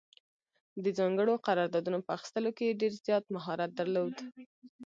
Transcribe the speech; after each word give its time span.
د 0.83 0.85
ځانګړو 0.99 1.33
قراردادونو 1.47 1.99
په 2.05 2.11
اخیستلو 2.17 2.49
کې 2.57 2.63
یې 2.67 2.77
ډېر 2.81 2.91
مهارت 3.35 3.71
درلود. 3.79 4.15